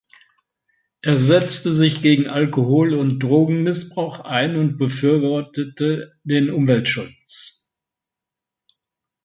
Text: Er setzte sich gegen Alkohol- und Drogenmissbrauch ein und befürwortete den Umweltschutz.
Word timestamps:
Er 1.03 1.19
setzte 1.19 1.75
sich 1.75 2.01
gegen 2.01 2.25
Alkohol- 2.25 2.95
und 2.95 3.19
Drogenmissbrauch 3.21 4.21
ein 4.21 4.55
und 4.55 4.77
befürwortete 4.79 6.13
den 6.23 6.49
Umweltschutz. 6.49 7.69